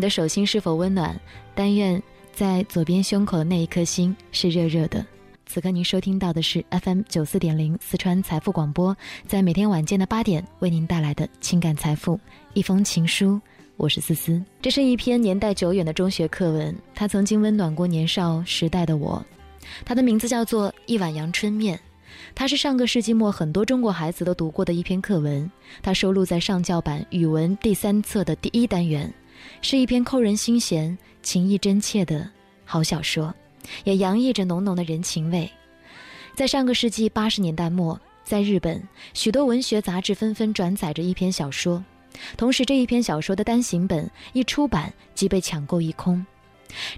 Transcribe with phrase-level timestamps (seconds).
[0.00, 1.14] 你的手心是否温暖，
[1.54, 2.02] 但愿
[2.32, 5.04] 在左边胸口的那一颗心是热热的。
[5.44, 12.18] 此刻您收听到的是 FM 九四点零四川财富广播，在每天晚间的八点为您带来的情感财富
[12.54, 13.38] 一封情书。
[13.76, 19.22] 我是思思，这是一篇年代久远的中学课文，它曾经温暖过年少时代的我。
[19.84, 21.76] 它的名字叫做《一碗阳春面》，
[22.34, 25.50] 它是上个世纪末很多中国孩子都读过的一篇课文。
[25.82, 29.12] 它收录在上教版语文第三册的第一单元，
[29.62, 32.28] 是一篇扣人心弦、情意真切的
[32.64, 33.34] 好小说。
[33.84, 35.48] 也洋溢着浓浓的人情味。
[36.34, 38.82] 在上个世纪八十年代末，在日本，
[39.12, 41.84] 许多文学杂志纷纷转载着一篇小说，
[42.36, 46.24] 同时这一篇小说的单行本一出版即被抢购一空。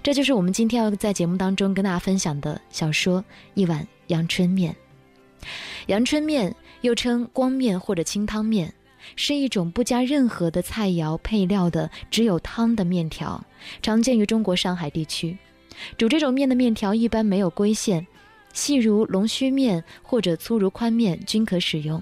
[0.01, 3.21] 这就是我们今天要在节目当中跟大家分享的小说
[3.55, 4.73] 《一碗阳春面》。
[5.87, 8.73] 阳春面又称光面或者清汤面，
[9.15, 13.43] 是一种不加任何的菜肴配料的只有汤的面条，
[13.81, 15.37] 常见于中国上海地区。
[15.97, 18.05] 煮这种面的面条一般没有规线，
[18.53, 22.01] 细如龙须面或者粗如宽面均可使用。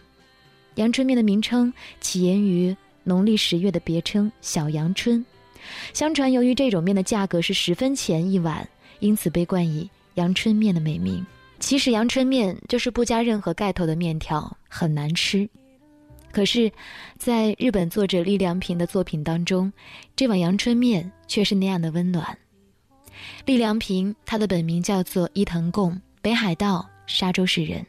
[0.75, 5.25] 阳春面的名称起源于农历十月的别称“小阳春”。
[5.93, 8.67] 相传，由于这种面的价格是十分钱一碗，
[8.99, 11.25] 因此被冠以“阳春面”的美名。
[11.59, 15.47] 其实，阳春面就是不加任何盖头的面条，很难吃。
[16.31, 16.71] 可是，
[17.17, 19.71] 在日本作者栗良平的作品当中，
[20.15, 22.37] 这碗阳春面却是那样的温暖。
[23.45, 27.85] 栗良平，他的本名叫做伊藤贡，北海道沙洲市人。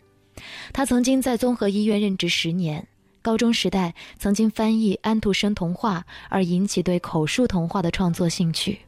[0.72, 2.86] 他曾经在综合医院任职十年。
[3.22, 8.80] 高中时代曾经翻译安徒生童话，而引起对口述童话的创作兴趣。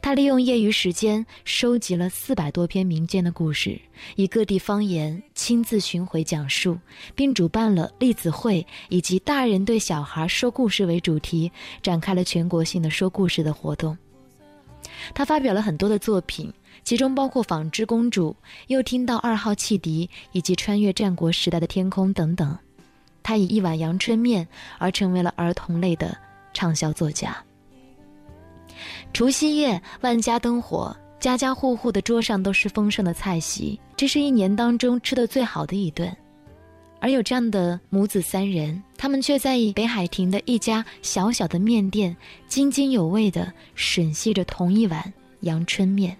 [0.00, 3.80] 他利用业余时间收集了四百多篇民间的故事，
[4.16, 6.78] 以各地方言亲自巡回讲述，
[7.14, 11.50] 并主办了栗子会以及大人对小孩说故事为主题，
[11.82, 13.96] 展开了全国性的说故事的活动。
[15.14, 16.52] 他发表了很多的作品，
[16.82, 18.30] 其中包括《纺织公主》
[18.68, 22.56] 《又听到二号汽笛》以及《穿越战国时代的天空》等等。
[23.22, 24.48] 他以一碗阳春面
[24.78, 26.16] 而成为了儿童类的
[26.54, 27.36] 畅销作家。
[29.12, 36.14] 除夕夜，万家灯火，家家户户的桌上都是丰盛的菜席，这是一年当中吃的最好的一顿。
[37.00, 42.16] 而有这样的母子三人，他们却在以北海亭的一家小小的面店，
[42.48, 46.16] 津津有味地吮吸着同一碗阳春面。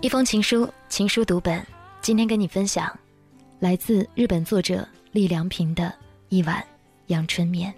[0.00, 1.60] 一封情书，情书读本，
[2.00, 2.88] 今天跟你分享，
[3.58, 5.92] 来自日本作者栗良平的
[6.28, 6.64] 一碗
[7.08, 7.74] 阳春面。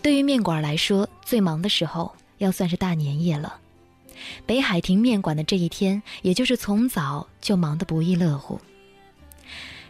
[0.00, 3.58] 对于面馆来说，最忙的时候要算是大年夜了。
[4.46, 8.60] 北海亭面馆的这一天，也就是从早就忙得不亦乐乎。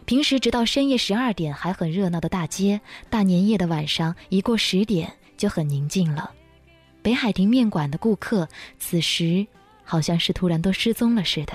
[0.05, 6.31] 平时直到深夜十二点还很热闹的大街，大年夜的晚上一过十点就很宁静了。
[7.03, 8.49] 北海亭面馆的顾客
[8.79, 9.45] 此时
[9.91, 11.53] 好像是突然都失踪了似的。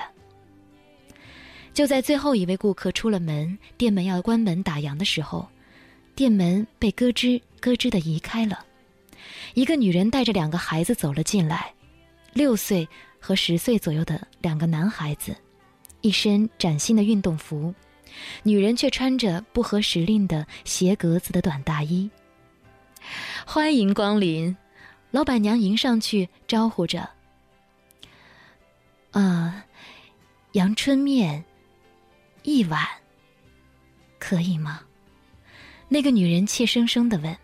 [1.73, 5.49] 就在最后一位顾客出了门，店门要关门打烊的时候。
[6.13, 8.63] 店门被咯吱咯吱的移开了，
[9.55, 11.73] 一个女人带着两个孩子走了进来，
[12.33, 12.87] 六岁
[13.19, 15.35] 和十岁左右的两个男孩子，
[16.01, 17.73] 一身崭新的运动服，
[18.43, 22.07] 女人却穿着不合时令的斜格子的短大衣。
[23.47, 24.55] 欢迎光临，
[25.09, 27.16] 老板娘迎上去招呼着。
[29.17, 29.65] 啊，
[30.51, 31.43] 阳春面，
[32.43, 32.85] 一碗，
[34.19, 34.81] 可以吗？
[35.87, 37.35] 那个女人怯生生的问：“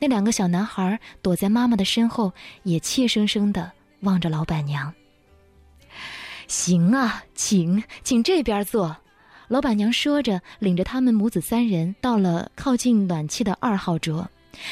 [0.00, 4.90] 那两个小男孩躲在妈妈的身后，也怯生生的望着老板娘。
[6.48, 8.96] ”“行啊，请，请这边坐。”
[9.48, 14.26] 老板娘说着，领着他们母子三人到了靠近暖气的二号桌，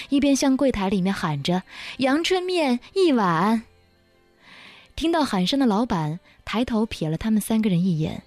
[0.09, 1.63] 一边向柜台里面喊着
[1.99, 3.63] ：“阳春面一碗。”
[4.97, 8.23] 听到喊声的老板抬头瞥了他们三个人一眼，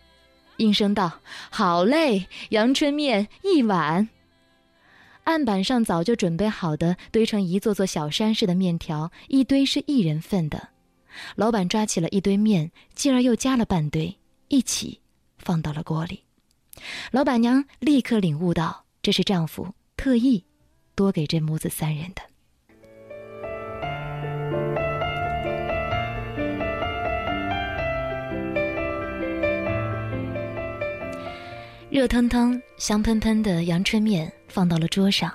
[0.57, 1.19] 应声道
[1.51, 4.10] ：“好嘞，阳春面一碗。”
[5.25, 10.69] 案板上早就准备好的堆成一座座小山似的面条，一堆是一人份的。
[11.36, 14.18] 老板抓起了一堆面，继而又加了半堆，
[14.48, 15.00] 一起
[15.38, 16.24] 放到了锅里。
[17.12, 20.44] 老板娘立刻领悟到，这是丈夫特意
[20.95, 22.32] 多给这母子三人的。
[31.93, 34.33] 热腾腾、香喷喷的阳春面。
[34.47, 35.31] 放到了桌上，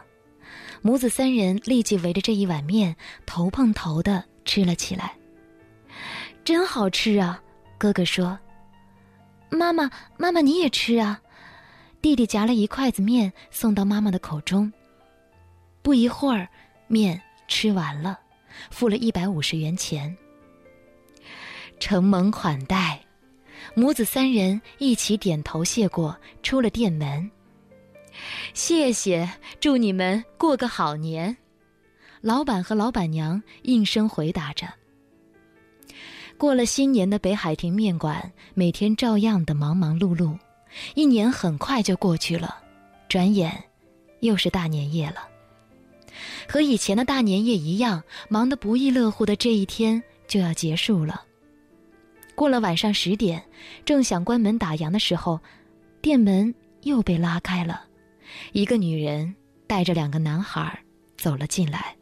[0.83, 5.15] 母子三人立即围着这一碗面头碰头的吃了起来。
[6.45, 7.41] 真好吃啊！
[7.79, 8.37] 哥哥说
[9.51, 11.21] ：“妈妈，妈妈你也吃啊！
[12.03, 14.73] 弟弟夹了一筷子面送到妈妈的口中。
[15.81, 16.49] 不一会儿，
[16.89, 18.19] 面吃完了，
[18.69, 20.17] 付了一百五十元钱。
[21.79, 23.01] 承蒙款待，
[23.79, 27.31] 母子三人一起点头谢过，出了店门。
[28.53, 29.31] 谢谢，
[29.61, 31.37] 祝你们过个好年。
[32.21, 34.67] 老板和老板娘应声回答着。
[36.37, 40.37] 过了新年的北海亭面馆，每天照样的忙忙碌碌。
[40.97, 42.57] 一年很快就过去了，
[43.09, 43.63] 转眼
[44.19, 45.29] 又是大年夜了。
[46.49, 51.23] 和以前的大年夜一样，忙得不亦乐乎的这一天就要结束了。
[52.39, 53.43] 过了晚上十点，
[53.85, 55.41] 正想关门打烊的时候，
[56.01, 57.83] 店门又被拉开了，
[58.53, 59.35] 一个女人
[59.67, 60.79] 带着两个男孩
[61.17, 61.97] 走了进来。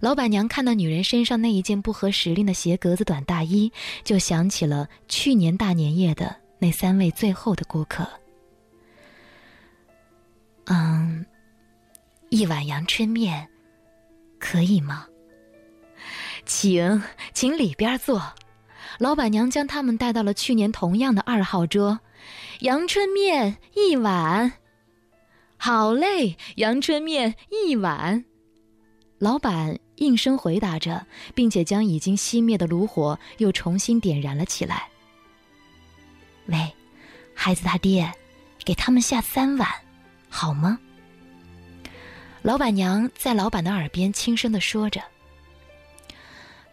[0.00, 3.72] 老板娘看到女人身上那一件不合时令的鞋格子短大衣，
[4.04, 8.06] 就想起了去年大年夜的那三位最后的顾客。
[10.66, 11.24] 嗯，
[12.28, 13.48] 一碗阳春面，
[14.38, 15.06] 可以吗？
[16.44, 17.02] 请，
[17.32, 18.22] 请里边坐。
[18.98, 21.98] 老板娘将他们带到了去年同样的二号桌，
[22.60, 24.52] 阳春面一碗。
[25.56, 28.24] 好嘞，阳春面一碗。
[29.18, 34.88] 老板应声回答着，并且将已经熄灭的炉火又重新点燃了起来。
[36.46, 36.70] 喂，
[37.34, 38.12] 孩子他爹，
[38.64, 39.68] 给他们下三碗，
[40.28, 40.78] 好吗？
[42.42, 45.00] 老板娘在老板的耳边轻声的说着。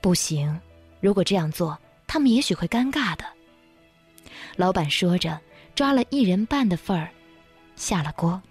[0.01, 0.59] 不行，
[0.99, 1.77] 如果这样做。
[2.11, 3.23] 他们也许会尴尬的。
[4.57, 5.39] 老板说着，
[5.73, 7.09] 抓了一人半的份儿，
[7.77, 8.41] 下了锅。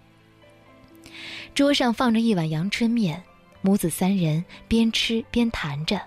[1.54, 3.22] 桌上放着一碗阳春面，
[3.60, 6.00] 母子三人边吃边谈着。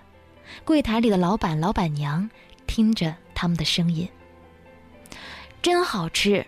[0.64, 2.28] 柜台里的老板、老板娘
[2.66, 4.08] 听着他们的声音，
[5.62, 6.44] 真好吃，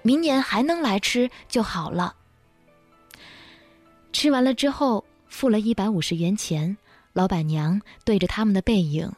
[0.00, 2.16] 明年还能来吃就好了。
[4.10, 6.78] 吃完了之后，付了一百五十元钱，
[7.12, 9.12] 老板娘对着他们的背影。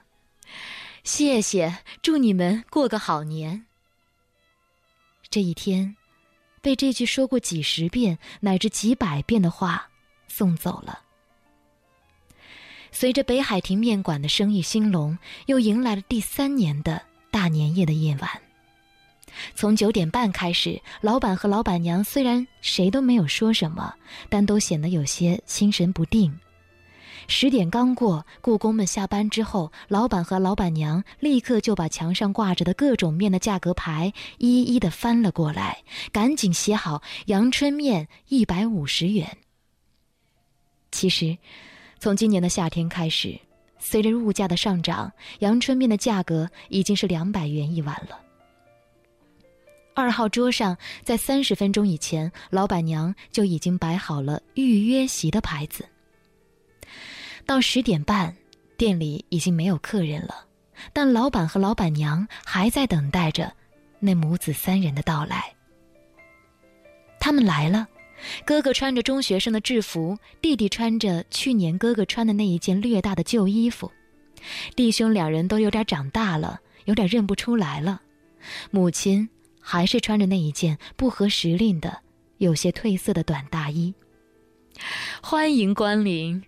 [1.04, 3.66] 谢谢，祝你们过个好年。
[5.28, 5.96] 这一天，
[6.60, 9.88] 被这句说过几十遍乃至几百遍的话
[10.28, 11.00] 送走了。
[12.92, 17.02] 随着北海亭面馆的生意兴隆，又迎来了第三年的
[17.32, 18.30] 大年夜的夜晚。
[19.56, 23.92] 从九点半开始，老板和老板娘虽然谁都没有说什么，
[24.28, 26.38] 但都显得有些心神不定。
[27.28, 35.82] 十点刚过，故宫们下班之后，老板和老板娘立刻就把墙上挂着的各种面的价格牌一一的翻了过来，
[36.12, 39.38] 赶紧写好阳春面一百五十元。
[40.90, 41.36] 其实，
[41.98, 43.38] 从今年的夏天开始，
[43.78, 48.18] 随着物价的上涨，阳春面的价格已经是两百元一碗了。
[49.94, 55.86] 二号桌上，在三十分钟以前，老板娘就已经摆好了预约席的牌子。
[57.46, 58.34] 到十点半，
[58.76, 60.46] 店里已经没有客人了，
[60.92, 63.52] 但老板和老板娘还在等待着
[64.00, 65.52] 那母子三人的到来。
[67.20, 67.86] 他们来了，
[68.44, 73.90] 哥哥穿着中学生的制服，弟弟穿着去年哥哥穿的那一件略大的旧衣服，
[74.74, 78.00] 弟兄两人都有点长大了，有点认不出来了。
[78.70, 79.28] 母亲
[79.60, 81.96] 还是穿着那一件不合时令的、
[82.38, 83.94] 有些褪色的短大衣。
[85.22, 86.42] 欢迎光临。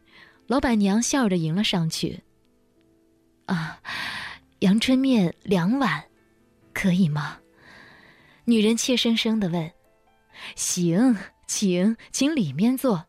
[0.46, 2.22] 老板娘笑着迎了上去。
[3.46, 3.80] 啊，
[4.60, 6.04] 阳春面两碗，
[6.72, 7.38] 可以吗？
[8.44, 9.70] 女人怯生生的问。
[10.54, 13.06] 行，请，请里面坐。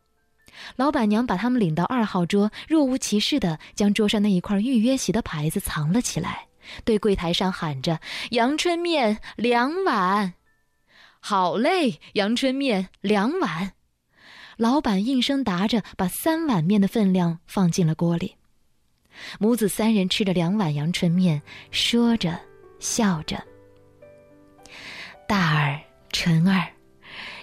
[0.77, 6.47] 老板娘把他们领到二号桌，若无其事的将桌上那一块预约席的牌子藏了起来，
[6.85, 7.99] 对柜台上喊着
[8.31, 10.33] ：“阳春面两碗。”
[11.19, 13.73] 好嘞，阳春面两碗。
[14.57, 18.35] 老板应声答着，把三碗面的分量放进了锅里。
[19.39, 22.39] 母子三人吃着两碗阳春面，说着，
[22.79, 23.41] 笑着。
[25.27, 25.79] 大儿、
[26.11, 26.67] 纯儿，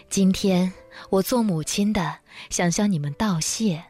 [0.08, 0.72] 今天
[1.10, 2.18] 我做母亲的
[2.50, 3.82] 想向你们道谢。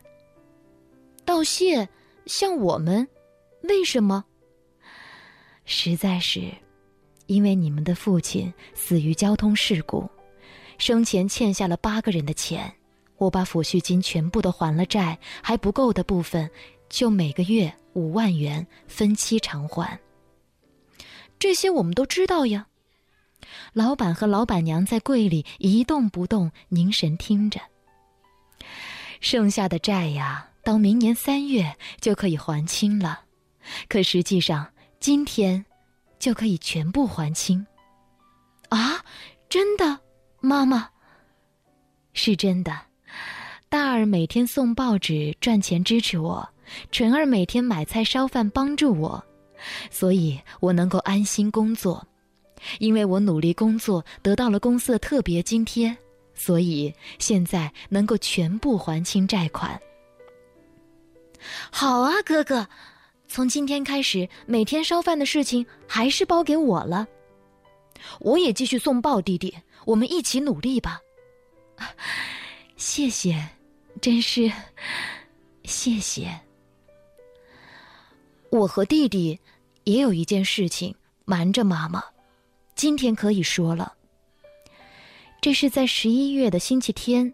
[1.25, 1.88] 道谢？
[2.26, 3.07] 向我们？
[3.62, 4.25] 为什么？
[5.64, 6.52] 实在是，
[7.26, 10.09] 因为你们的父亲死于交通事故，
[10.79, 12.73] 生前欠下了八个人的钱。
[13.23, 16.50] 我把抚恤金全部都还了债，还不够的部分，
[16.88, 19.97] 就每个月五万元分期偿还。
[21.38, 22.67] 这些我们都知道呀。
[23.75, 27.61] 老板和老板娘在柜里一动不动，凝神听着。
[29.21, 33.21] 剩下的债呀，到明年三月就可以还清了。
[33.88, 34.67] 可实际上，
[34.99, 35.64] 今天
[36.19, 37.64] 就可以全部还清。
[38.69, 39.05] 啊，
[39.49, 40.00] 真的，
[40.41, 40.88] 妈妈。
[42.14, 42.76] 是真的，
[43.69, 46.47] 大儿每天送报纸赚钱支持我，
[46.90, 49.23] 纯儿每天买菜烧饭帮助我，
[49.90, 52.07] 所以我能够安心工作。
[52.78, 55.97] 因为我努力工作得到了公司的特别津贴，
[56.33, 59.81] 所以现在能够全部还清债款。
[61.73, 62.64] 好啊，哥哥，
[63.26, 67.04] 从今天开始，每天烧饭的事情还是包给我了。
[68.21, 69.52] 我也继续送报，弟弟，
[69.85, 71.00] 我们一起努力吧。
[72.85, 73.41] 谢谢，
[74.01, 74.51] 真是
[75.62, 76.29] 谢谢。
[78.51, 79.39] 我和弟弟
[79.85, 80.93] 也有一件事情
[81.25, 82.03] 瞒着妈妈，
[82.75, 83.95] 今天可以说了。
[85.41, 87.33] 这是在十一月的星期天，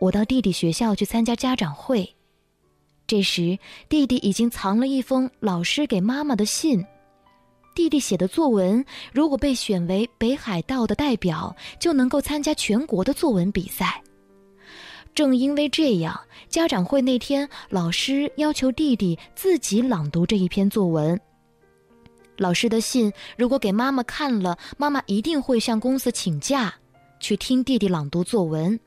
[0.00, 2.08] 我到弟弟学校去参加家长会。
[3.08, 3.58] 这时，
[3.88, 6.82] 弟弟已经藏了一封老师给妈妈的信。
[7.74, 14.00] 弟弟写的作文如果被选为北海道的代表，就能够参加全国的作文比赛。
[15.14, 21.20] 正因为这样，家长会那天，老师要求弟弟自己朗读这一篇作文。
[22.36, 26.72] 老师的信如果给妈妈看了，妈妈一定会向公司请假，
[27.18, 28.78] 去听弟弟朗读作文。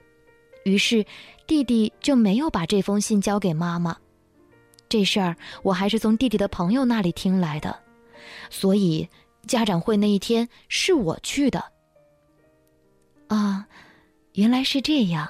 [0.63, 1.05] 于是，
[1.45, 3.95] 弟弟就没有把这封信交给妈妈。
[4.89, 7.77] 这事儿我还是从弟弟的朋友那里听来的，
[8.49, 9.07] 所以
[9.45, 11.63] 家长会那一天是我去的。
[13.27, 13.67] 啊，
[14.33, 15.27] 原来是这样，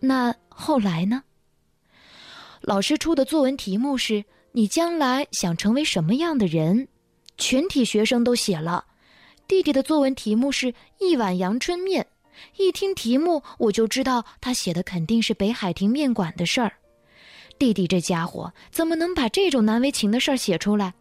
[0.00, 1.22] 那后来呢？
[2.60, 6.88] 老师出的作文题目是你将来想成为什么样的人？
[7.36, 8.84] 全体学生都写了。
[9.46, 12.06] 弟弟的作文题目是一碗阳春面，
[12.56, 16.72] 一听题目我就知道他写的肯定是北海亭面馆的事儿。
[17.58, 20.92] 弟弟这家伙怎么能把这种难为情的事儿写出来？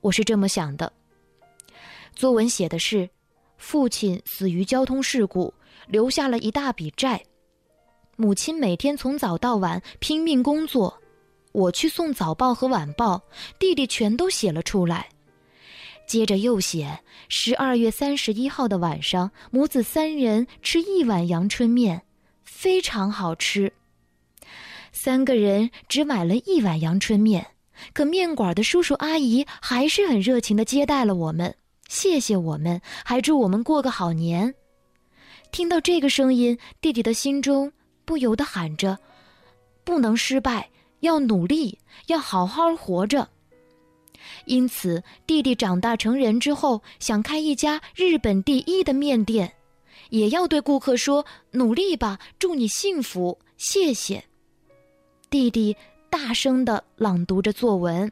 [0.00, 0.92] 我是这么想的。
[2.14, 3.08] 作文写的是，
[3.56, 5.52] 父亲死于交通事故，
[5.86, 7.22] 留下了一大笔债。
[8.16, 10.96] 母亲每天从早到晚拼命工作，
[11.52, 13.20] 我去送早报和晚报，
[13.58, 15.08] 弟弟全都写了出来。
[16.06, 22.02] 接着又写，十二月三十一号的晚上，母子三人吃一碗阳春面，
[22.44, 23.72] 非常好吃。
[24.92, 27.46] 三个人只买了一碗阳春面，
[27.92, 31.54] 可面馆的叔叔阿姨还是很热情的接待了我们，
[31.88, 34.54] 谢谢我们，还祝我们过个好年。
[35.50, 37.72] 听到这个声音，弟弟的心中
[38.04, 38.98] 不由得喊着
[39.84, 40.70] ：“不能失败，
[41.00, 43.28] 要努力，要好好活着。”
[44.46, 49.54] 因此，弟弟长大成人之后，想开一家日本第一的面店，
[50.10, 54.24] 也要对顾客说：“努力吧，祝你幸福，谢谢。”
[55.28, 55.76] 弟弟
[56.08, 58.10] 大声的朗读着作文。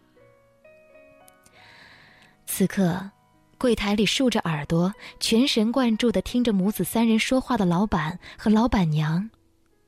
[2.47, 3.11] 此刻，
[3.57, 9.31] 柜台里竖着耳朵、全神贯注的听着母子三人说话的老板和老板娘，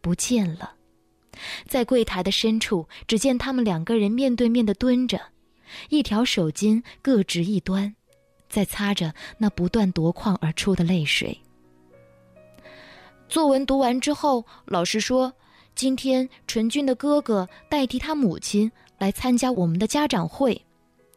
[0.04, 0.75] 不见了。
[1.66, 5.18] 在柜台的深处，只见他们两个人面对面的蹲着，
[5.88, 7.96] 一条手巾各执一端，
[8.50, 11.40] 在擦着那不断夺眶而出的泪水。
[13.28, 15.32] 作文读完之后，老师说。
[15.76, 20.64] 今天纯君的哥哥代替他母亲来参加我们的家长会，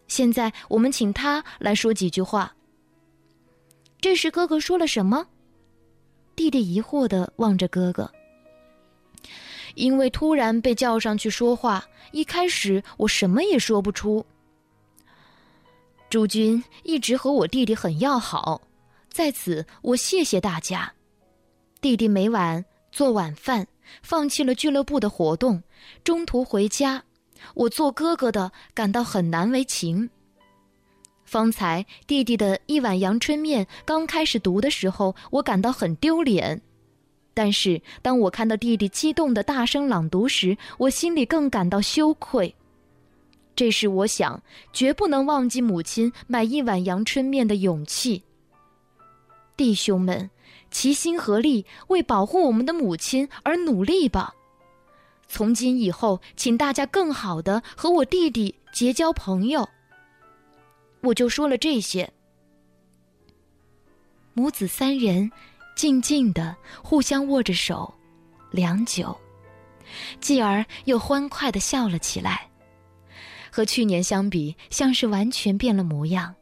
[0.08, 2.52] 现在我们请他来说几句话。
[4.02, 5.28] 这时哥哥说了什么？
[6.36, 8.12] 弟弟疑惑的望着哥哥。
[9.78, 14.26] 因为突然被叫上去说话，一开始我什么也说不出。
[16.10, 18.62] 诸君一直和我弟弟很要好，
[19.10, 20.92] 在此我谢谢大家。
[21.80, 23.66] 弟弟每晚做晚饭。
[24.02, 25.64] 放弃了俱乐部的活动，
[26.04, 27.02] 中途回家，
[27.54, 30.10] 我做哥哥的感到很难为情。
[31.24, 36.62] 方才弟弟的一碗阳春面刚开始读的时候，我感到很丢脸，
[37.38, 42.52] 但是当我看到弟弟激动的大声朗读时，我心里更感到羞愧。
[43.56, 44.42] 这时我想
[44.74, 48.24] 绝不能忘记母亲买一碗阳春面的勇气。
[49.56, 50.28] 弟兄们。
[50.70, 54.36] 齐心合力，为保护我们的母亲而努力吧！
[55.30, 59.68] 从今以后，请大家更好的和我弟弟结交朋友。
[61.00, 62.12] 我就说了这些。
[64.34, 65.32] 母子三人
[65.78, 66.54] 静静的
[66.84, 67.94] 互相握着手，
[68.52, 69.18] 良久，
[70.20, 72.50] 继而又欢快的笑了起来，
[73.50, 76.36] 和去年相比，像是完全变了模样。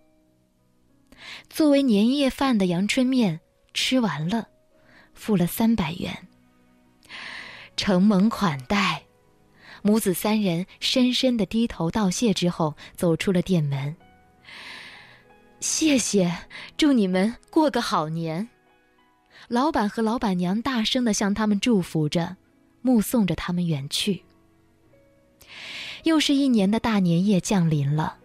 [1.49, 3.39] 作为年夜饭的阳春面。
[3.77, 4.47] 吃完了，
[5.13, 6.27] 付了三百元。
[7.75, 9.03] 承蒙款待，
[9.81, 13.93] 母子三人深深的低头道谢之后，走出了店门。
[15.59, 16.33] 谢谢，
[16.77, 18.47] 祝你们过个好年。
[19.47, 22.37] 老板和老板娘大声的向他们祝福着，
[22.81, 24.23] 目送着他们远去。
[26.03, 28.17] 又是一年的大年夜降临了，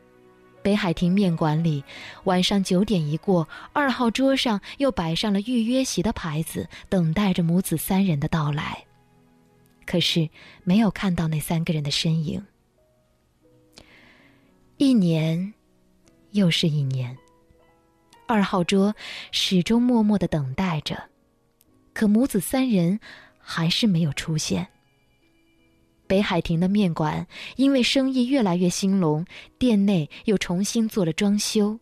[0.62, 1.82] 北海亭面馆里，
[2.24, 8.84] 晚上九点一过，二号桌上又摆上了预约席的牌子，等待着母子三人的到来。
[9.86, 10.28] 可是
[10.62, 12.44] 没有看到那三个人的身影。
[14.76, 15.52] 一年，
[16.30, 17.16] 又是一年。
[18.26, 18.94] 二号桌
[19.32, 21.09] 始终默默的等待着，
[21.92, 22.98] 可母子三人
[23.38, 24.66] 还是没有出现。
[26.06, 29.24] 北海亭的面馆因为生意越来越兴隆，
[29.58, 31.78] 店内又重新做了装修，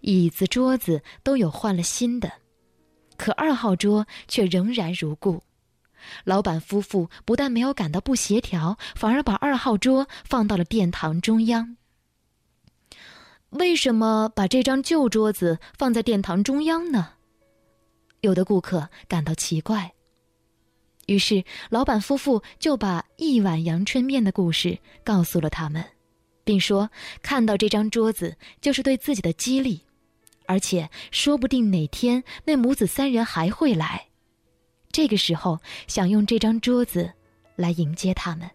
[0.00, 2.32] 椅子桌子都有换了新的，
[3.16, 5.40] 可二号桌却仍然如故。
[6.24, 11.76] 老板夫妇不但没有感到不协调，反而把二号桌放到了殿堂中央。
[13.50, 17.10] 为什么把这张旧桌子放在殿堂中央呢？
[18.22, 19.92] 有的顾客感到奇怪。
[21.06, 25.84] 于是，老板夫妇就把一碗阳春面的故事告诉了他们，
[26.44, 26.88] 并说
[27.20, 29.82] ：“看到这张桌子就是对自己的激励，
[30.46, 34.06] 而且说不定哪天那母子三人还会来，
[34.92, 37.12] 这个时候想用这张桌子
[37.56, 38.48] 来迎接他们。”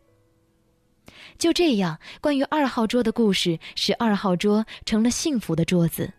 [1.37, 6.11] 就这样，关于二号桌的故事使二号桌成了幸福的桌子。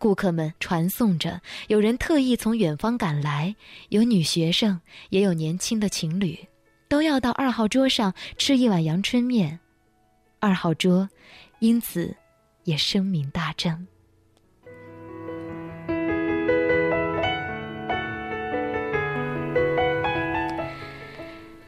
[0.00, 1.38] 顾客们传颂着，
[1.68, 3.54] 有人特意从远方赶来，
[3.90, 4.80] 有女学生，
[5.10, 6.38] 也有年轻的情侣，
[6.88, 9.60] 都要到二号桌上吃一碗阳春面。
[10.38, 11.06] 二号桌
[11.58, 12.16] 因此
[12.64, 13.86] 也声名大振。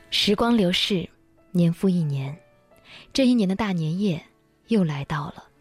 [0.08, 1.06] 时光流逝，
[1.50, 2.34] 年复一年。
[3.12, 4.24] 这一年的大年夜
[4.68, 5.51] 又来到了。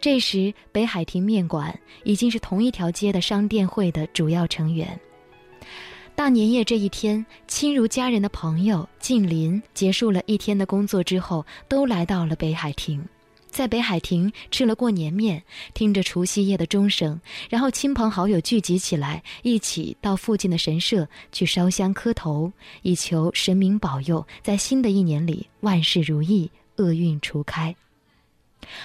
[0.00, 4.98] 这时，北海亭面馆已经是同一条街的商店会的主要成员。
[6.14, 13.02] 大年夜这一天，亲如家人的朋友、近邻结束了一天的工作之后，都来到了北海亭，
[13.48, 27.74] 在北海亭吃了过年面，听着除夕夜的钟声，然后亲朋好友聚集起来，一起到附近的神社去烧香磕头，以求神明保佑，在新的一年里万事如意，厄运除开。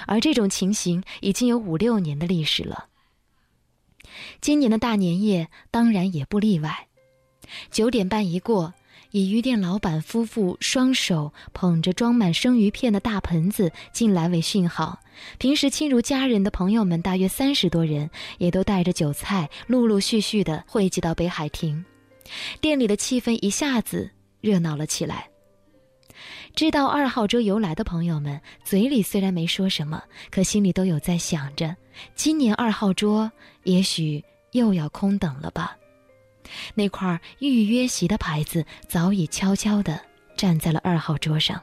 [0.07, 2.87] 而这种情形已经有五六年的历史了。
[4.41, 6.87] 今年的大年夜当然也不例外。
[7.69, 8.73] 九点半一过，
[9.11, 14.99] 以鱼店老板夫妇双手捧着装满生鱼片的大盆子进来为讯号。
[15.37, 21.85] 平时亲如家人的朋友们大约三十多人，也都带着酒菜，陆陆续续的汇集到北海亭。
[22.59, 24.09] 店里的气氛一下子
[24.41, 25.29] 热闹了起来。
[26.55, 31.75] 知道二号桌由来的朋友们，嘴里虽然没说什么，可心里都有在想着：
[32.15, 33.29] 今年二号桌
[33.63, 35.75] 也许又要空等了吧？
[36.73, 39.99] 那块预约席的牌子早已悄悄地
[40.37, 41.61] 站在了二号桌上。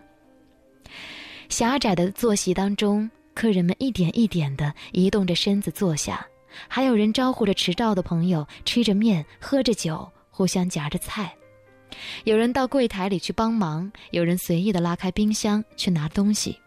[1.49, 6.27] 狭窄的坐席当中，客人们一点一点地移动着身子坐下，
[6.69, 11.35] 还有人招呼着迟到的朋友，吃着面，喝着酒，互相夹着菜。
[12.25, 16.59] 有人到柜台里去帮忙，有人随意的拉开冰箱去拿东西，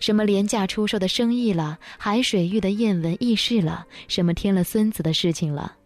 [0.00, 5.76] 什么廉价出售的生意了，海水浴的艳闻轶事了，什么添了孙子的事情了。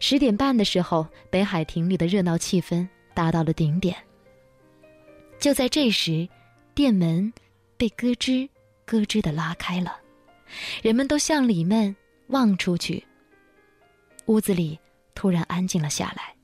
[0.00, 3.96] 十点半的时候，北海亭里的热闹气氛达到了顶点。
[5.40, 6.28] 就在这时，
[6.74, 7.32] 店门
[7.76, 8.48] 被咯吱
[8.84, 9.96] 咯吱的拉开了，
[10.82, 11.94] 人们都向里面
[12.28, 13.04] 望出去。
[14.26, 14.78] 屋子里
[15.14, 16.37] 突然安静了下来。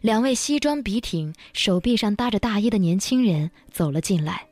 [0.00, 4.46] 两位西装笔挺、手臂上搭着大衣的年轻人走了进来。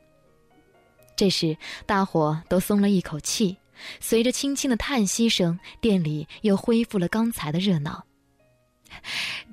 [1.14, 3.56] 这时，大伙都松了一口气，
[4.00, 8.04] 随着轻轻的叹息声，店里又恢复了刚才的热闹。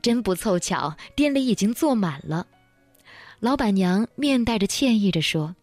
[0.01, 2.47] 真不凑巧，店里已经坐满了。
[3.39, 5.55] 老板娘面带着歉意着说：“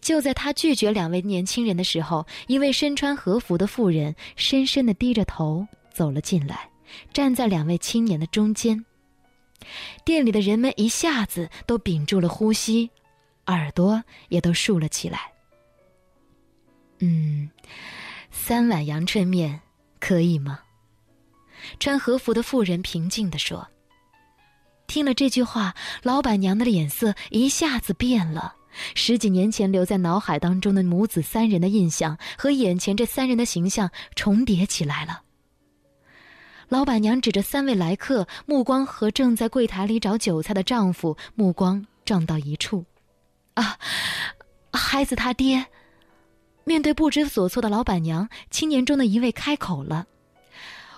[0.00, 6.68] 就在她拒绝两位年轻人的时候，一位身穿和服的妇人深深的低着头走了进来。”
[7.12, 8.84] 站在两位青年的中间，
[10.04, 12.90] 店里的人们一下子都屏住了呼吸，
[13.46, 15.32] 耳朵也都竖了起来。
[16.98, 17.50] 嗯，
[18.30, 19.60] 三碗阳春面
[19.98, 20.60] 可以吗？
[21.78, 23.68] 穿和服的妇人平静地说。
[24.88, 28.56] 听了这句话，老板娘的脸色一下子变了。
[28.94, 35.22] 十几年前留在脑海当中的母子三人的印象和眼前这三人的形象重叠起来了。
[36.72, 42.82] 老板娘指着三位来客，目光和正在柜台里找韭菜的丈夫目光撞到一处。
[43.52, 43.76] 啊，
[44.72, 45.66] 孩子他爹，
[46.64, 50.06] 面对不知所措的老板娘，青年中的一位开口了：“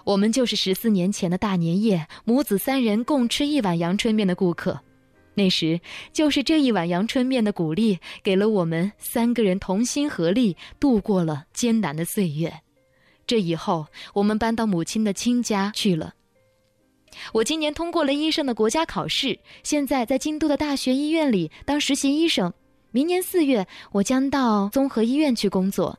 [0.06, 4.80] 我们就是十四年前的大年夜，母子三人共吃一碗阳春面的顾客。
[5.34, 5.80] 那时，
[6.12, 12.60] 就是这一碗阳春面的鼓励，给了我们三个人同心合力度过了艰难的岁月。
[13.26, 16.14] 这以后，我们搬到母亲的亲家去了。
[17.32, 22.52] 我今年通过了医生的国家考试，现在在京都的大学医院里当实习医生。”
[22.90, 25.98] 明年四月，我将到综合医院去工作。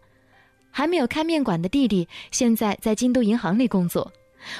[0.71, 4.11] 还没有开面馆的弟弟，现在在京都银行里工作。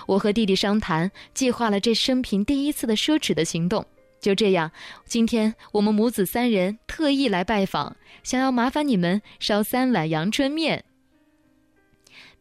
[0.05, 3.85] 我和弟弟商谈，计划了这生平第一次的奢侈的行动。
[4.19, 4.71] 就这样，
[5.05, 10.83] 今天我们母子三人特意来拜访，想要麻烦你们烧三碗阳春面。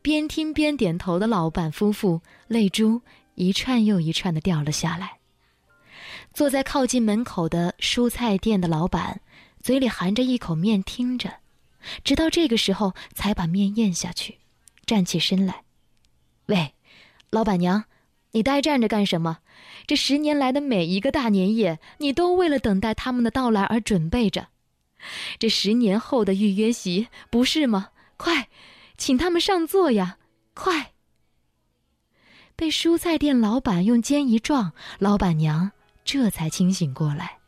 [0.05, 3.01] 边听边点头的老板夫妇，泪珠
[3.37, 5.17] 一串又一串的掉了下来。
[6.35, 9.23] 坐在靠近门口的蔬菜店的老板。
[9.63, 11.33] 嘴里含着一口面，听着，
[12.05, 14.37] 直到这个时候才把面咽下去，
[14.85, 15.63] 站起身来。
[16.49, 16.75] 喂，
[17.31, 17.85] 老板娘，
[18.33, 19.39] 你呆站着干什么？
[19.87, 24.49] 这十年来的每一个大年夜，你都为了等待他们的到来而准备着。
[25.39, 27.89] 这十年后的预约席，不是吗？
[28.19, 28.49] 快，
[28.97, 30.19] 请他们上座呀！
[30.55, 30.93] 快。
[32.57, 35.73] 被蔬菜店老板用肩一撞，老板娘
[36.05, 37.39] 这才清醒过来。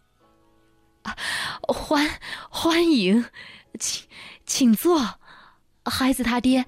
[1.60, 2.10] 欢
[2.50, 3.24] 欢迎，
[3.78, 4.08] 请
[4.44, 5.20] 请坐，
[5.84, 6.66] 孩子他爹，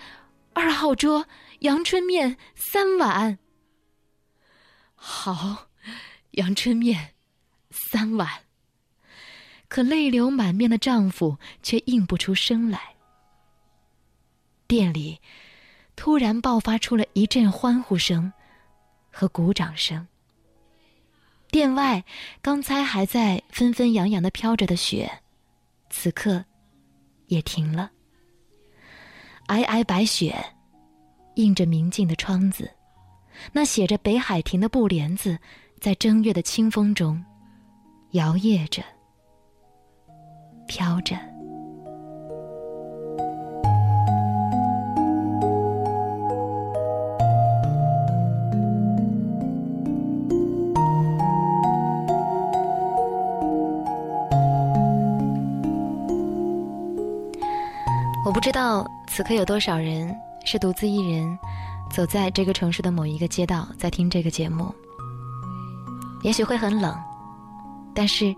[0.52, 1.26] 二号桌
[1.60, 3.40] 阳春面三碗。
[4.94, 5.70] 好，
[6.32, 7.14] 阳春面
[7.70, 8.44] 三碗。
[9.66, 12.97] 可泪流满面的丈夫却应不出声来。
[14.68, 15.18] 店里
[15.96, 18.30] 突然爆发出了一阵欢呼声
[19.10, 20.06] 和鼓掌声。
[21.50, 22.04] 店外，
[22.42, 25.10] 刚才还在纷纷扬扬的飘着的雪，
[25.88, 26.44] 此刻
[27.28, 27.90] 也停了。
[29.46, 30.36] 皑皑白雪，
[31.36, 32.70] 映着明净的窗子，
[33.50, 35.38] 那写着“北海亭”的布帘子，
[35.80, 37.24] 在正月的清风中
[38.10, 38.82] 摇曳着，
[40.66, 41.16] 飘着。
[59.18, 61.36] 此刻有多少人是独自一人，
[61.90, 64.72] 走在这个城市的某一个街道，在听这个节目。
[66.22, 66.96] 也许会很冷，
[67.92, 68.32] 但是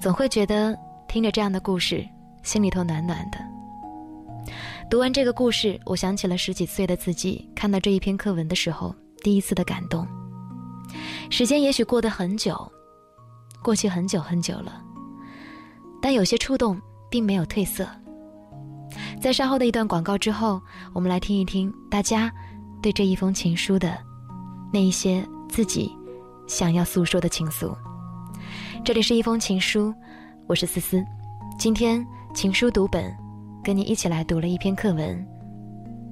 [0.00, 2.06] 总会觉得听着这样的故事，
[2.44, 3.38] 心里头暖暖的。
[4.88, 8.94] 读完这个故事，我想起了十几岁的自己，看到这一篇课文的时候，
[9.24, 10.06] 第一次的感动。
[11.30, 12.56] 时间也许过得很久，
[13.60, 14.80] 过去很久很久了，
[16.00, 17.88] 但有些触动并没有褪色。
[19.20, 22.32] 在稍后的一段广告之后，我们来听一听大家
[22.80, 23.98] 对这一封情书的
[24.72, 25.92] 那一些自己
[26.46, 27.76] 想要诉说的情愫。
[28.84, 29.92] 这里是一封情书，
[30.46, 31.04] 我是思思。
[31.58, 33.12] 今天情书读本，
[33.64, 35.16] 跟你一起来读了一篇课文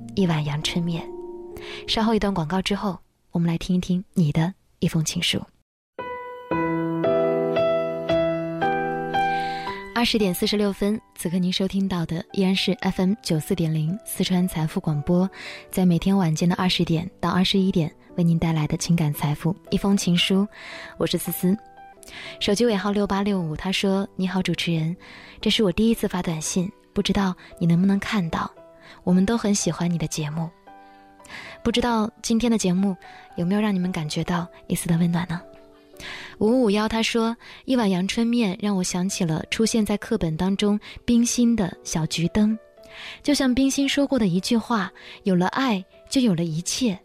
[0.16, 1.08] 《一碗阳春面》。
[1.86, 2.98] 稍后一段广告之后，
[3.30, 5.40] 我们来听一听你的一封情书。
[10.06, 15.28] 十点四十六分，此刻您收听到的依然是 FM 九四点零四川财富广播，
[15.68, 20.46] 在每天晚间的二十点到二十一点为您带来的情感财富一封情书，
[20.96, 21.58] 我是思思，
[22.38, 23.56] 手机尾号六八六五。
[23.56, 24.96] 他说：“你好，主持人，
[25.40, 28.48] 这是我第一次发短信，不知道你能不能看到？
[29.02, 30.48] 我们都很喜欢你的节目，
[31.64, 32.96] 不知道今天的节目
[33.34, 35.40] 有没有让你们感觉到一丝的温暖呢？”
[36.38, 42.58] 五五幺他说：“一碗阳春面让我想起了出现在课本当中冰心的小桔灯，
[43.22, 46.98] 就像冰心说过的一句话：有了爱，就有了一切。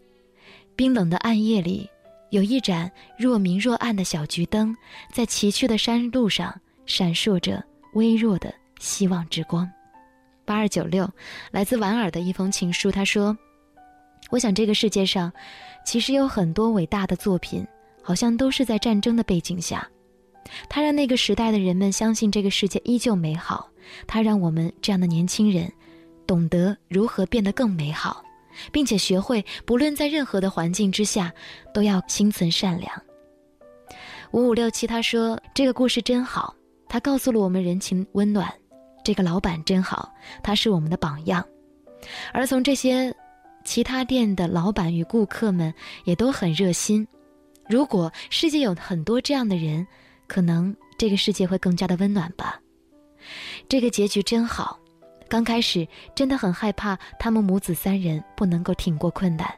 [0.76, 1.88] 冰冷的暗夜里，
[2.30, 4.76] 有一盏若明若暗的小桔灯，
[5.12, 9.68] 在崎岖的山路上闪烁着微弱的希望之光。”
[10.44, 11.08] 八二九六，
[11.50, 13.36] 来自莞尔的一封情书，他说
[14.30, 15.32] ：“我想这个世界上，
[15.86, 17.66] 其实有很多伟大的作品。”
[18.02, 19.88] 好像都是在战争的背景下，
[20.68, 23.68] 它让那个时代的人们相信这个世界依旧美好。
[24.06, 25.70] 它让我们这样的年轻人，
[26.26, 28.24] 懂得如何变得更美好，
[28.70, 31.32] 并且学会不论在任何的环境之下，
[31.74, 32.90] 都要心存善良。
[34.30, 36.54] 五五六七他说这个故事真好，
[36.88, 38.52] 他告诉了我们人情温暖。
[39.04, 40.12] 这个老板真好，
[40.42, 41.44] 他是我们的榜样。
[42.32, 43.14] 而从这些
[43.64, 47.06] 其他店的老板与顾客们也都很热心。
[47.72, 49.86] 如果世界有很多这样的人，
[50.26, 52.60] 可能这个世界会更加的温暖吧。
[53.66, 54.78] 这个结局真好，
[55.26, 59.50] 刚开始真的很害怕他们母子三人不能够挺过困难。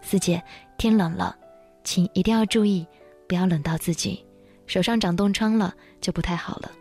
[0.00, 0.42] 四姐，
[0.78, 1.36] 天冷了，
[1.84, 2.86] 请一定要注意，
[3.28, 4.24] 不要冷到自己，
[4.66, 6.72] 手上长冻疮了就不太好了。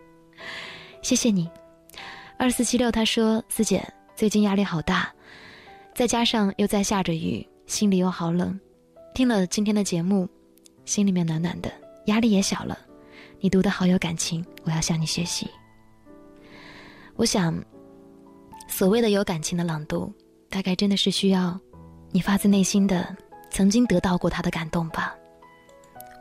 [1.02, 1.50] 谢谢你。
[2.38, 5.12] 二四七六他说：“四姐，最近压力好大，
[5.94, 8.58] 再加上又在下着雨，心里又好冷。
[9.14, 10.30] 听了今天的节目，
[10.88, 11.70] 心里面暖暖的，
[12.06, 12.80] 压力也小了。
[13.42, 15.48] 你读的好有感情，我要向你学习。
[17.16, 17.54] 我想，
[18.70, 20.12] 所谓的有感情的朗读，
[20.50, 21.60] 大概真的是需要
[22.10, 23.16] 你发自内心的
[23.52, 25.14] 曾经得到过他的感动吧。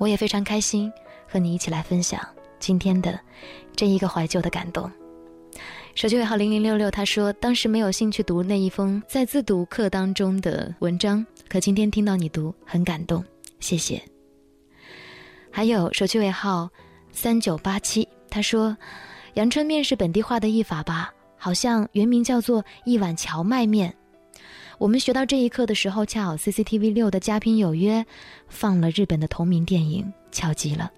[0.00, 0.92] 我也非常开心
[1.28, 2.20] 和你一起来分享
[2.58, 3.18] 今天的
[3.74, 4.90] 这一个怀旧的感动。”
[5.94, 13.24] 手机尾号零零六六，他说当时没有兴趣读那一封在自读课当中的文章，可今天听到你读，很感动，
[13.60, 14.02] 谢谢。
[15.56, 16.68] 还有手机尾号
[17.12, 18.76] 三九八七，他说，
[19.36, 21.10] 阳春面是本地化的译法吧？
[21.38, 23.96] 好像原名叫做一碗荞麦面。
[24.76, 28.00] 我们学到这一课的时候，恰好 CCTV 六的《嘉宾有约》
[28.50, 30.92] 放了日本的同名电影，巧极了。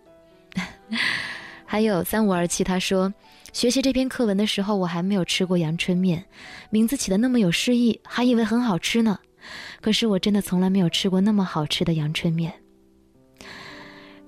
[1.64, 3.14] 还有三五二七，他说。
[3.52, 6.24] 学习这篇课文的时候，我还没有吃过阳春面，
[6.68, 9.20] 名字起的那么有诗意，还以为很好吃呢。
[9.80, 12.52] 可是我真的从来没有吃过那么好吃的阳春面。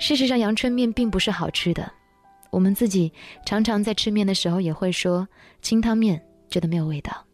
[0.01, 1.89] 事实上，阳春面并不是好吃的。
[2.51, 3.13] 我们自己
[3.47, 5.29] 常常在吃面的时候也会说
[5.63, 7.25] 清汤面觉得没有味道，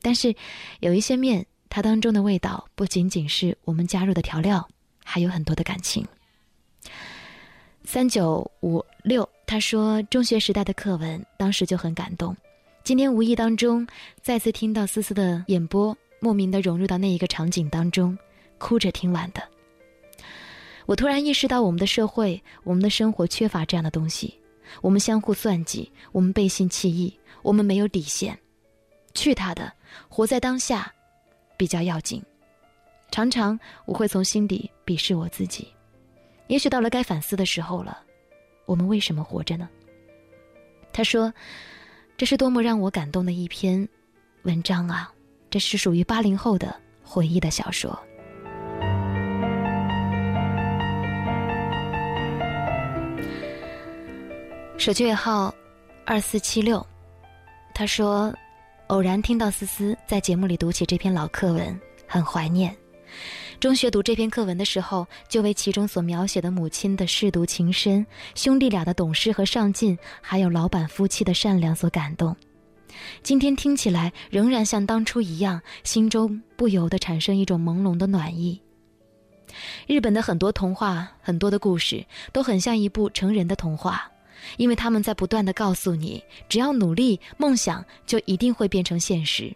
[0.00, 0.34] 但是
[0.80, 4.66] 有一些面，它当中的味道不仅仅是我们加入的调料，
[5.04, 6.06] 还有很多的感情。
[7.84, 9.28] 三九五六。
[9.48, 12.36] 他说：“中学时代的课文，当时就很感动。
[12.82, 13.86] 今天无意当中
[14.20, 18.18] 再次听到思思的演播，莫名的融入到那一个场景当中，
[18.58, 19.55] 哭着听完的。
[20.86, 24.34] 我突然意识到，我们的社会，我们的生活缺乏这样的东西。
[24.80, 28.38] 我们相互算计，我们背信弃义，我们没有底线。
[29.14, 29.72] 去他的，
[30.08, 30.92] 活在当下，
[31.56, 32.22] 比较要紧。
[33.10, 35.68] 常常我会从心底鄙视我自己。
[36.48, 38.02] 也许到了该反思的时候了。”
[38.66, 39.68] 我们为什么活着呢？
[40.92, 41.32] 他说
[42.18, 43.88] ：“这是多么让我感动的一篇
[44.42, 45.12] 文章啊！
[45.50, 47.96] 这是属于八零后的回忆的小说。”
[54.78, 55.52] 手机尾号
[56.04, 56.86] 二四七六，
[57.74, 58.32] 他说
[58.88, 62.76] ：“偶然听到思思在节目里读起这篇老课文，很怀念。”
[63.58, 72.36] 中学读这篇课文的时候，就为其中所描写的母亲的舐犊情深、兄弟俩的懂事和上进，还有老板夫妻的善良所感动。
[73.22, 78.60] 今天听起来仍然像当初一样，心中不由得产生一种朦胧的暖意。
[79.86, 84.08] 日本的很多童话、很多的故事都很像一部成人的童话，
[84.56, 89.54] 因为他们在不断的告诉你，只要努力，梦想就一定会变成现实。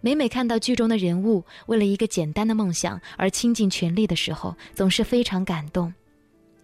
[0.00, 5.92] 每每看到剧中的人物为了一个简单的梦想而倾尽全力的时候，总是非常感动，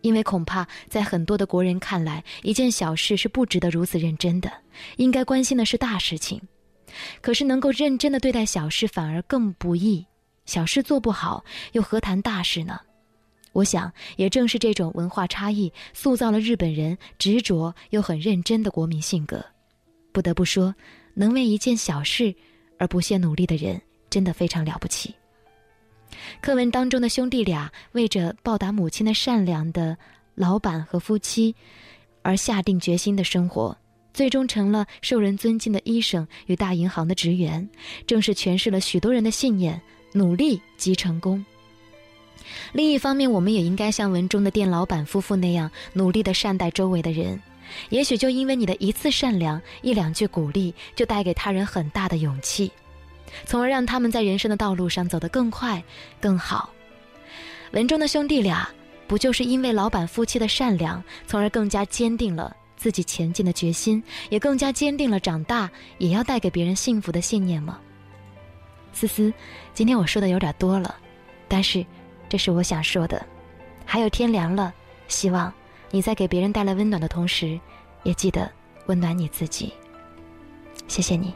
[0.03, 4.53] 因为恐怕在很多的国人看来，一件小事是不值得如此认真的，
[4.97, 6.41] 应该关心的是大事情。
[7.23, 10.05] 可是能够认真的对待小事反而更不易，
[10.45, 12.79] 小事做不好又何谈大事呢？
[13.53, 19.45] 我想，也正是这种文化差异塑造了日本人执着又很认真的国民性格。
[20.13, 20.75] 不得不说，
[21.15, 22.35] 能为一件小事。
[22.81, 25.15] 而不懈努力的人真的非常了不起。
[26.41, 29.95] 课文当中的兄弟俩为着报答母亲的善良的
[30.35, 31.55] 老板和夫妻，
[32.23, 33.77] 而下定决心的生活，
[34.15, 37.69] 最终成了受人尊敬的医生与大银行的职员，
[38.07, 39.79] 正是诠释了许多人的信念：
[40.15, 41.45] 努力即成功。
[42.73, 47.41] 另一方面，我们也应该像文中的店老板夫妇那样，努力的善待周围的人。
[47.89, 52.73] 也许就因为你的一次善良、一两句鼓励，就带给他人很大的勇气，
[53.45, 55.81] 从而让他们在人生的道路上走得更快、
[56.21, 56.71] 更好。
[57.71, 58.69] 文中的兄弟俩，
[59.07, 67.79] 不就是因为老板夫妻的善良，从而更加坚定了自己前进的决心，也更加坚定了长大也要带给别人幸福的信念吗？
[68.93, 69.33] 思思，
[69.73, 70.97] 今天我说的有点多了，
[71.47, 71.87] 但是
[72.31, 73.23] 这是我想说的。
[73.85, 74.73] 还有天凉了，
[75.09, 75.53] 希望。
[75.91, 77.59] 你在给别人带来温暖的同时，
[78.05, 78.49] 也记得
[78.87, 79.73] 温暖你自己。
[80.87, 81.35] 谢谢你。